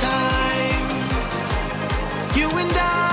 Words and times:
time. 0.00 0.88
You 2.34 2.48
and 2.58 2.72
I. 2.72 3.09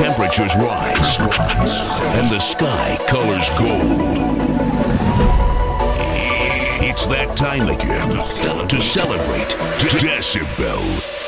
temperatures 0.00 0.56
rise 0.56 1.18
and 1.20 2.28
the 2.30 2.38
sky 2.38 2.96
colors 3.06 3.50
gold. 3.58 4.49
That 7.10 7.36
time 7.36 7.68
again 7.68 8.08
to 8.68 8.80
celebrate 8.80 9.48
Decibel. 9.98 11.19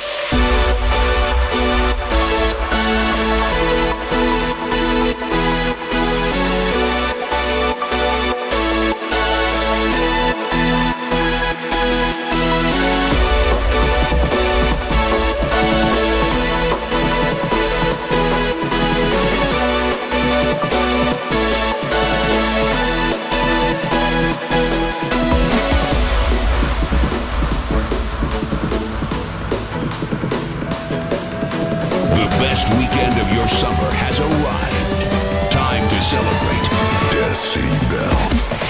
best 32.53 32.69
weekend 32.75 33.19
of 33.19 33.33
your 33.33 33.49
summer 33.49 33.91
has 34.05 34.21
arrived. 34.21 35.51
Time 35.51 35.89
to 35.89 36.03
celebrate 36.03 36.69
Decibel. 37.11 38.62